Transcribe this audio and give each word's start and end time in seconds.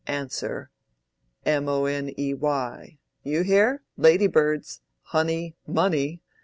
Answer—money.' 0.07 2.99
You 3.23 3.41
hear?—lady 3.43 4.27
birds—honey 4.27 5.55
money. 5.67 6.21